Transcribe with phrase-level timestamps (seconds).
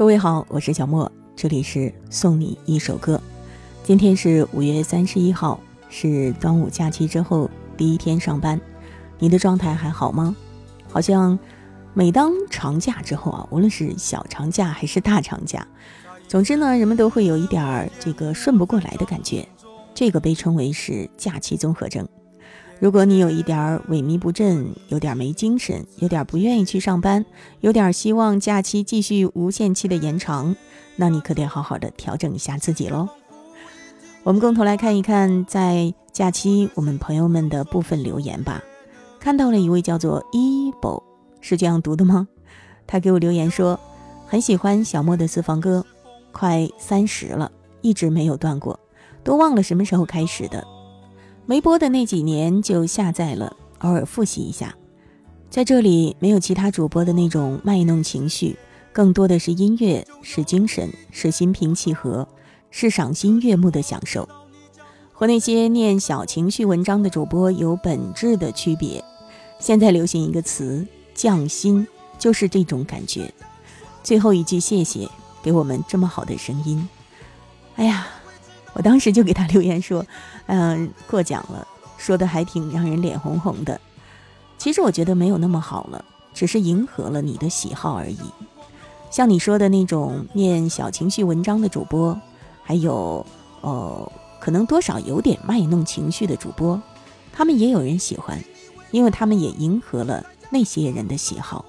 [0.00, 3.20] 各位好，我是小莫，这里是送你一首歌。
[3.82, 8.58] 今天是五月三十一号，是端午假期之后第一天上班，
[9.18, 10.34] 你的状态还好吗？
[10.88, 11.38] 好像
[11.92, 15.68] 每当长假之后啊，无论是小长假还是大长假，
[16.26, 19.46] 总之呢，人们都会有一点儿这个顺不过来的感觉，
[19.92, 22.08] 这个被称为是假期综合症。
[22.80, 27.26] 如果你有一点儿萎靡不振，有点没精神，有点不愿意去上班，
[27.60, 30.56] 有点希望假期继续无限期的延长，
[30.96, 33.06] 那你可得好好的调整一下自己喽。
[34.22, 38.62] 我们共同来看一看，在假期我们朋友们的部分留言吧。
[39.18, 41.02] 看到了一位叫做 Ebo，，
[41.42, 42.26] 是这样读的吗？
[42.86, 43.78] 他给我留言说，
[44.26, 45.84] 很喜欢小莫的私房歌，
[46.32, 48.80] 快三十了，一直没有断过，
[49.22, 50.66] 都忘了什么时候开始的。
[51.50, 54.72] 没播的那几年就下载了，偶尔复习一下。
[55.50, 58.56] 在这里没有其他主播的那种卖弄情绪，
[58.92, 62.28] 更多的是音乐，是精神，是心平气和，
[62.70, 64.28] 是赏心悦目的享受。
[65.12, 69.04] 和那些念小情绪文章的主播有本质的区别。
[69.58, 71.84] 现在流行一个词“匠心”，
[72.16, 73.34] 就是这种感觉。
[74.04, 75.08] 最后一句谢谢，
[75.42, 76.88] 给我们这么好的声音。
[77.74, 78.06] 哎呀。
[78.80, 80.06] 我当时就给他留言说
[80.48, 83.78] ：“嗯，过奖了，说的还挺让人脸红红的。
[84.56, 88.18] 其实我觉得没有那么好了，只是迎合了你的喜好而已。
[89.10, 92.18] 像你说的那种念小情绪文章的主播，
[92.62, 93.26] 还有
[93.60, 96.80] 呃，可能多少有点卖弄情绪的主播，
[97.34, 98.42] 他们也有人喜欢，
[98.92, 101.66] 因为他们也迎合了那些人的喜好。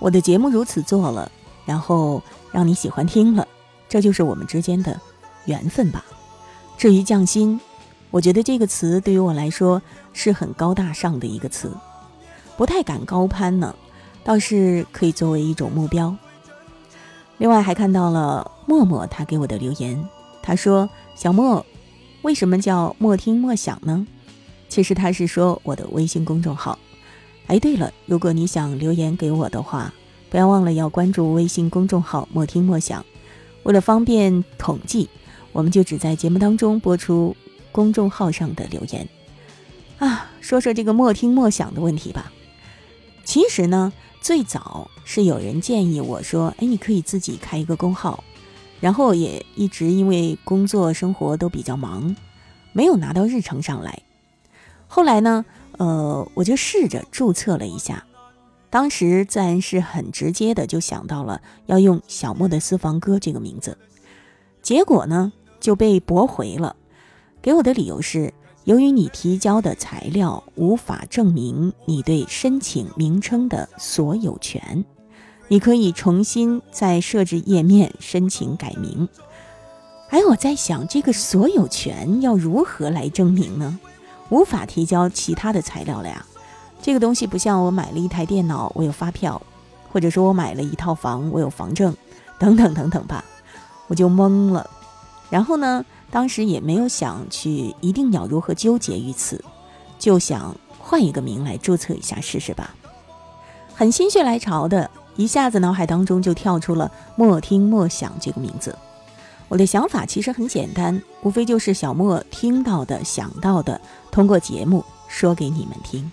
[0.00, 1.30] 我的节目如此做了，
[1.64, 3.46] 然后让你喜欢听了，
[3.88, 5.00] 这就是我们之间的。”
[5.46, 6.04] 缘分吧。
[6.76, 7.60] 至于匠心，
[8.10, 9.80] 我觉得这个词对于我来说
[10.12, 11.70] 是很高大上的一个词，
[12.56, 13.74] 不太敢高攀呢，
[14.24, 16.16] 倒是可以作为一种目标。
[17.38, 20.08] 另外还看到了默默他给我的留言，
[20.42, 21.64] 他说：“小莫，
[22.22, 24.06] 为什么叫莫听莫想呢？”
[24.68, 26.78] 其实他是说我的微信公众号。
[27.48, 29.92] 哎，对了，如果你想留言给我的话，
[30.30, 33.04] 不要忘了要关注微信公众号“莫听莫想”，
[33.64, 35.08] 为了方便统计。
[35.52, 37.36] 我们就只在节目当中播出
[37.70, 39.08] 公众号上的留言
[39.98, 42.32] 啊，说说这个莫听莫想的问题吧。
[43.24, 48.24] 其实呢，最早是有人建议我说：“哎，你可以自己开一个公号。”
[48.80, 52.16] 然后也一直因为工作生活都比较忙，
[52.72, 54.02] 没有拿到日程上来。
[54.88, 55.44] 后来呢，
[55.78, 58.04] 呃，我就试着注册了一下，
[58.70, 63.78] 当时自然是很直接的就想到了要用“小莫的私房歌”这个名字，
[64.62, 65.32] 结果呢。
[65.62, 66.74] 就被驳回了，
[67.40, 68.34] 给我的理由是，
[68.64, 74.84] 由于你提交的材料无法证明你对申请名称的所有权，
[75.46, 79.08] 你可以重新在设置页面申请改名。
[80.10, 83.78] 哎，我在想，这个所有权要如何来证明呢？
[84.30, 86.26] 无法提交其他的材料了呀。
[86.82, 89.40] 这个东西不像我买了一台电脑，我有发票，
[89.92, 91.94] 或者说我买了一套房，我有房证，
[92.38, 93.24] 等等等等吧，
[93.86, 94.68] 我就懵了。
[95.32, 99.42] 然后呢，当时也没有想去一定要如何纠结于此，
[99.98, 102.74] 就想换一个名来注册一下试试吧。
[103.74, 108.76] 很心血来潮的，一下子脑海当中就跳出了“莫听莫想”这个名字。
[109.48, 116.12] 我的想法其实很简单，无非就是小莫听到的、想到的，通过节目说给你们听。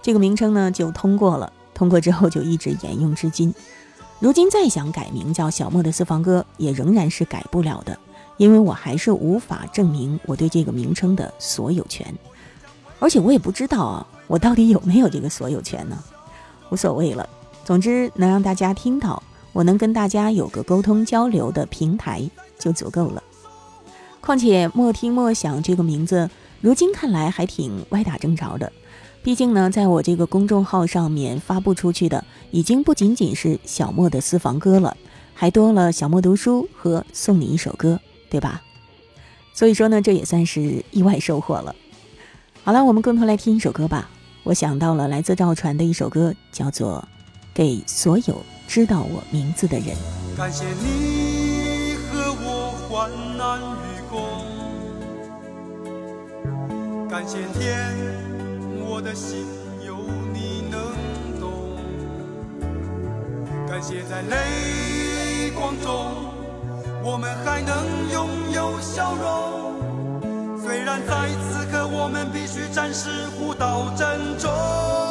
[0.00, 3.54] 这个名称呢就通过了，通过之后就一直沿用至今。
[4.20, 7.98] 如今再想改名叫小莫的私房歌，也仍然是改不了的。
[8.42, 12.12] 因为我还是无法证明我对这个名称的所有权，
[12.98, 15.96] 而且我也不知道啊，我到底有没有这个所有权呢？
[16.68, 17.28] 无所谓了，
[17.64, 23.22] 总之能让大家听到，我能跟大家有个沟通交流的平台就足够了。
[24.20, 26.28] 况且“莫听莫想”这个名字，
[26.60, 28.72] 如今看来还挺歪打正着的。
[29.22, 34.96] 毕竟呢，在我这个公众号上面发布出去的，已经不仅仅是小莫的私房歌了，
[35.32, 38.00] 还多了小莫读书和送你一首歌。
[38.32, 38.62] 对吧？
[39.52, 41.76] 所以说呢，这也算是意外收获了。
[42.64, 44.08] 好了，我们共同来听一首歌吧。
[44.44, 47.06] 我想到了来自赵传的一首歌，叫做
[47.52, 49.88] 《给所有知道我名字的人》。
[50.34, 54.16] 感谢你和我患难与共，
[57.10, 57.94] 感谢天，
[58.88, 59.44] 我的心
[59.86, 59.98] 有
[60.32, 60.80] 你能
[61.38, 61.76] 懂，
[63.68, 66.31] 感谢在泪光中。
[67.04, 75.01] 我们还能拥有笑容，虽然在此刻我们必须暂时互道珍重。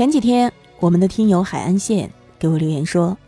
[0.00, 3.18] 前几天，我们的听友海岸线给我留言说，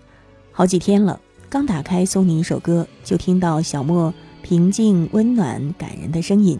[0.53, 1.21] 好几天了，
[1.51, 6.59] 刚打开送你一首歌，就听到小莫平静、温暖、感人的声音。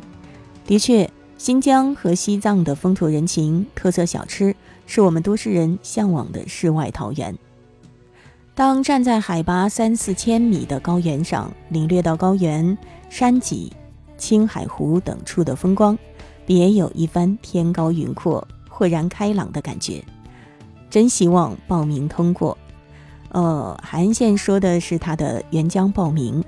[0.67, 4.55] 的确，新疆和西藏的风土人情、特色小吃，
[4.85, 7.35] 是我们都市人向往的世外桃源。
[8.55, 12.77] 当站在海拔三四千米的高原上，领略到高原、
[13.09, 13.73] 山脊、
[14.19, 15.99] 青海湖等处的风光，
[16.45, 18.47] 别有一番天高云阔、
[18.83, 20.03] 豁然开朗的感觉。
[20.91, 22.59] 真希望报名通过。
[23.29, 26.43] 呃，海岸线说的是他的援疆报名，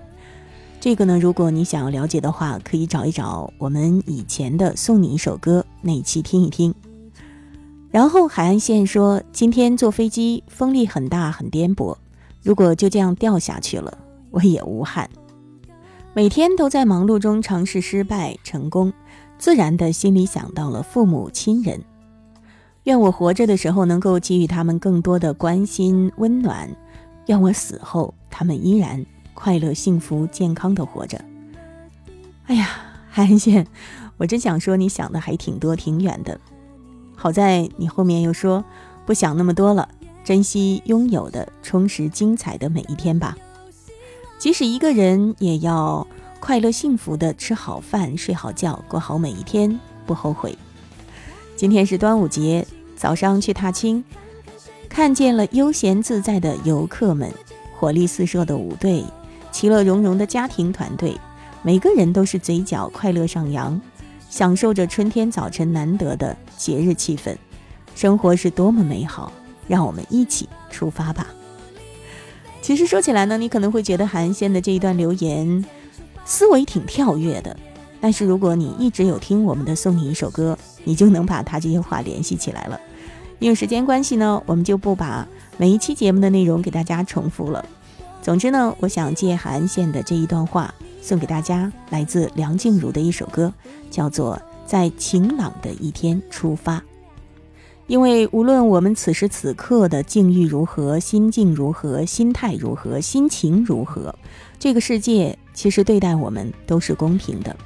[0.81, 6.75] 这个呢，如果你想要了解的话，可以找一找我们以前的送你一首歌那一期听一听。
[7.93, 11.97] 然后海岸线说：“今天坐飞机风力很大，很颠簸。
[12.43, 13.97] 如果就这样掉下去了，
[14.33, 15.09] 我也无憾。
[16.13, 18.93] 每天都在忙碌中尝试失败、成功，
[19.39, 21.81] 自然的心里想到了父母亲人。
[22.85, 26.69] 愿我活着的时候能够给予他们更多的关心、温暖；
[27.27, 31.19] 愿我死后他们依然快乐、幸福、健康的活着。”
[32.47, 32.69] 哎呀，
[33.09, 33.67] 海岸线，
[34.19, 36.39] 我真想说，你想的还挺多、挺远的。
[37.17, 38.63] 好在你后面又说
[39.07, 39.89] 不想那么多了，
[40.23, 43.35] 珍惜拥有的，充实精彩的每一天吧。
[44.39, 46.07] 即使一个人，也要
[46.39, 50.59] 快乐幸福的吃好饭、睡好觉，过好每一天，不后悔。
[51.57, 54.03] 今天是端午节，早上去踏青，
[54.89, 57.33] 看见了悠闲自在的游客们，
[57.73, 59.05] 活力四射的舞队，
[59.53, 61.17] 其乐融融的家庭团队，
[61.63, 63.81] 每个人都是嘴角快乐上扬。
[64.29, 67.37] 享受着春天早晨难得的节日气氛，
[67.95, 69.33] 生活是多么美好！
[69.69, 71.29] 让我们一起出发吧。
[72.61, 75.65] 其实说起来呢，你可能会觉得韩先的这一段留言
[76.25, 77.57] 思维挺跳跃的，
[78.05, 82.79] 但是如果你一直有听我们的《送你一首歌》，你就能把他这些话联系起来了。
[83.39, 87.65] 因为时间关系呢，我们就不把每一期节目的内容给大家重复了。
[88.21, 90.75] 总之呢，我想借韩线的这一段话。
[91.01, 93.51] 送给大家来自梁静茹的一首歌，
[93.91, 96.77] 叫做《在晴朗的一天出发》。
[97.87, 104.15] 因为无论我们此时此刻的境遇如何、心境如何、心态如何、心情如何，
[104.59, 107.57] 这个世界其实对待我们都是公平的，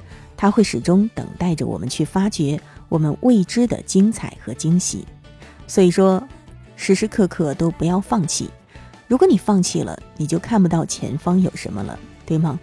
[0.41, 5.05] 它会始终等待着我们去发掘我们未知的精彩和惊喜。
[5.67, 6.25] 所以说，
[6.77, 8.49] 时时刻刻都不要放弃。
[9.09, 12.57] 如果你放弃了，你就看不到前方有什么了，对吗？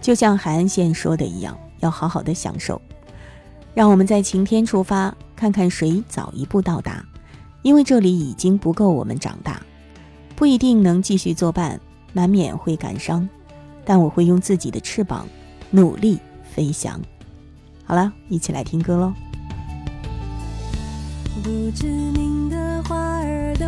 [0.00, 2.82] 就像海岸线说的一样，要好好的享受。
[3.72, 7.04] 让我们在晴天出发，看看谁早一步到达。
[7.62, 9.62] 因为这里已经不够我们长大，
[10.34, 11.80] 不一定能继续作伴，
[12.12, 13.28] 难免会感伤。
[13.84, 15.24] 但我会用自己的翅膀，
[15.70, 17.00] 努力飞翔。
[17.92, 19.12] 好了，一起来听歌喽。
[21.42, 23.66] 不知名的花儿都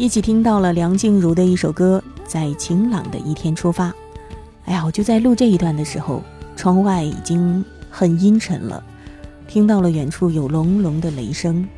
[0.00, 3.90] 一起听到了梁静茹的一首歌《在晴朗的一天出发》。
[4.64, 6.22] 哎呀，我就在录这一段的时候，
[6.56, 8.82] 窗外已经很阴沉了，
[9.46, 11.68] 听到了远处有隆隆的雷声。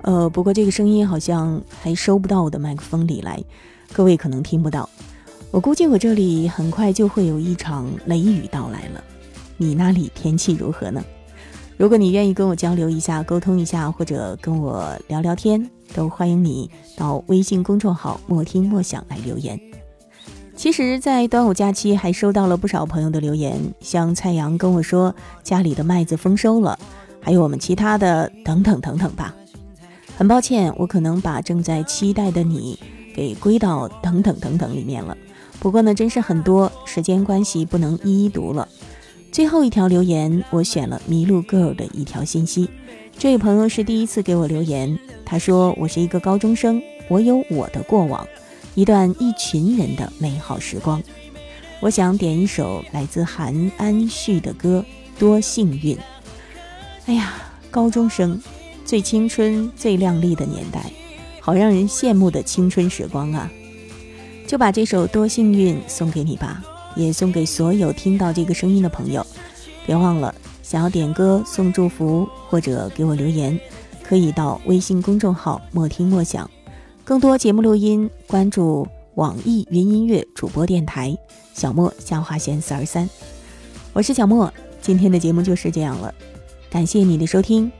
[0.00, 3.38] 呃，不过这个声音好像还收不到我的麦克风里来，
[3.92, 4.88] 各位可能听不到。
[5.50, 9.04] 我估计我这里很快就会有一场雷雨到来了。
[9.58, 11.04] 你那里天气如何呢？
[11.76, 19.60] 如果你愿意跟我交流一下、沟通一下，或者跟我聊聊天，都欢迎你到微信公众号“莫听莫想”来留言。
[20.56, 26.78] 其实，在端午假期还收到了不少朋友的留言，像蔡阳跟我说家里的麦子丰收了，
[27.20, 29.34] 还有我们其他的等等等等吧。
[30.16, 32.78] 很抱歉，我可能把正在期待的你
[33.14, 35.14] 给归到等等等等里面了。
[35.60, 38.66] 不过呢，真是很多，时间关系不能一一读了。
[39.32, 42.68] 最后一条留言，我选了麋鹿 girl 的一条信息。
[43.18, 48.26] 这位朋友是第一次给我留言，他说：“我是一个高中生，我有我的过往，
[48.74, 51.02] 一段一群人的美好时光。
[51.80, 54.84] 我想点一首来自韩安旭的歌
[55.20, 55.96] 《多幸运》。
[57.04, 57.34] 哎呀，
[57.70, 58.40] 高中生，
[58.84, 60.90] 最青春、最靓丽的年代，
[61.40, 63.50] 好让人羡慕的青春时光啊！
[64.46, 66.62] 就把这首《多幸运》送给你吧。”
[66.96, 69.24] 也送给所有听到这个声音的朋友，
[69.86, 73.58] 别忘了想要点歌、送祝福或者给我留言，
[74.02, 76.50] 可以到微信公众号“莫听莫想”。
[77.04, 81.16] 更多节目录音，关注网易云音乐主播电台
[81.54, 83.08] 小莫下划线四二三。
[83.92, 86.12] 我是小莫，今天的节目就是这样了，
[86.68, 87.70] 感谢你的收听，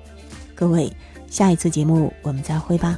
[0.54, 0.92] 各位，
[1.28, 2.96] 下一次节目我们再会吧。